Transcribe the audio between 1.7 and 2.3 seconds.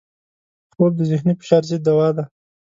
دوا ده